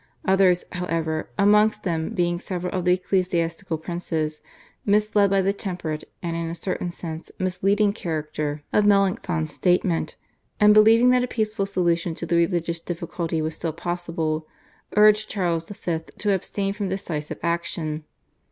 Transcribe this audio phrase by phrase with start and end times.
[0.25, 4.41] Others, however, amongst them being several of the ecclesiastical princes,
[4.83, 10.15] misled by the temperate and, in a certain sense, misleading character of Melanchthon's statement,
[10.59, 14.47] and believing that a peaceful solution to the religious difficulty was still possible,
[14.97, 15.99] urged Charles V.
[16.17, 18.03] to abstain from decisive action.